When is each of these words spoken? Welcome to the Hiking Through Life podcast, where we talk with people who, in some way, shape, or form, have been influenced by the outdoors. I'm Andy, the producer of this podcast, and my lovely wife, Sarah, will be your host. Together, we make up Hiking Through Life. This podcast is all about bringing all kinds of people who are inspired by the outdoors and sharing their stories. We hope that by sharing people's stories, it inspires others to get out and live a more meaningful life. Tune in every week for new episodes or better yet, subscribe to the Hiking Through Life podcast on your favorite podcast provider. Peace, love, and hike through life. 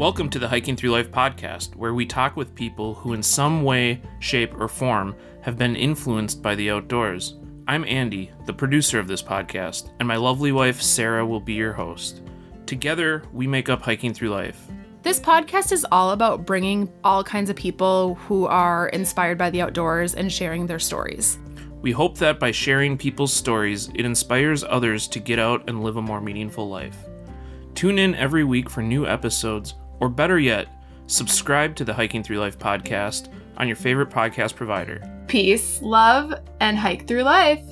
Welcome 0.00 0.30
to 0.30 0.38
the 0.38 0.48
Hiking 0.48 0.76
Through 0.76 0.92
Life 0.92 1.10
podcast, 1.10 1.76
where 1.76 1.92
we 1.92 2.06
talk 2.06 2.34
with 2.34 2.54
people 2.54 2.94
who, 2.94 3.12
in 3.12 3.22
some 3.22 3.62
way, 3.64 4.00
shape, 4.18 4.58
or 4.58 4.66
form, 4.66 5.14
have 5.42 5.58
been 5.58 5.76
influenced 5.76 6.42
by 6.42 6.54
the 6.54 6.70
outdoors. 6.70 7.34
I'm 7.68 7.84
Andy, 7.84 8.30
the 8.46 8.52
producer 8.54 8.98
of 8.98 9.08
this 9.08 9.22
podcast, 9.22 9.90
and 9.98 10.08
my 10.08 10.16
lovely 10.16 10.52
wife, 10.52 10.80
Sarah, 10.80 11.26
will 11.26 11.38
be 11.38 11.52
your 11.52 11.74
host. 11.74 12.22
Together, 12.64 13.22
we 13.34 13.46
make 13.46 13.68
up 13.68 13.82
Hiking 13.82 14.14
Through 14.14 14.30
Life. 14.30 14.68
This 15.02 15.20
podcast 15.20 15.70
is 15.70 15.86
all 15.92 16.12
about 16.12 16.46
bringing 16.46 16.90
all 17.04 17.22
kinds 17.22 17.50
of 17.50 17.56
people 17.56 18.14
who 18.26 18.46
are 18.46 18.88
inspired 18.88 19.36
by 19.36 19.50
the 19.50 19.60
outdoors 19.60 20.14
and 20.14 20.32
sharing 20.32 20.66
their 20.66 20.78
stories. 20.78 21.38
We 21.82 21.92
hope 21.92 22.16
that 22.16 22.40
by 22.40 22.52
sharing 22.52 22.96
people's 22.96 23.34
stories, 23.34 23.90
it 23.94 24.06
inspires 24.06 24.64
others 24.64 25.06
to 25.08 25.20
get 25.20 25.38
out 25.38 25.68
and 25.68 25.84
live 25.84 25.98
a 25.98 26.02
more 26.02 26.22
meaningful 26.22 26.70
life. 26.70 26.96
Tune 27.74 27.98
in 27.98 28.14
every 28.14 28.44
week 28.44 28.70
for 28.70 28.82
new 28.82 29.06
episodes 29.06 29.74
or 30.00 30.08
better 30.08 30.38
yet, 30.38 30.68
subscribe 31.06 31.76
to 31.76 31.84
the 31.84 31.94
Hiking 31.94 32.22
Through 32.22 32.38
Life 32.38 32.58
podcast 32.58 33.28
on 33.56 33.66
your 33.68 33.76
favorite 33.76 34.10
podcast 34.10 34.56
provider. 34.56 35.00
Peace, 35.28 35.80
love, 35.82 36.34
and 36.60 36.76
hike 36.78 37.06
through 37.06 37.22
life. 37.22 37.62